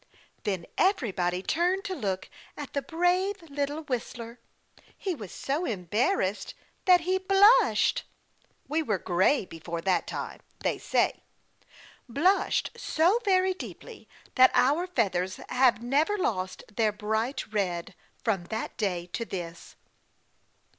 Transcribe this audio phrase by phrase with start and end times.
[0.45, 4.39] "Then everybody turned to look at the brave little whistler.
[4.97, 8.01] He was so embarrassed that he BLUSHED
[8.67, 11.21] we were gray before that time, they say
[12.09, 17.93] blushed so very deeply that our feathers have never lost their bright red
[18.23, 19.75] from that day to this."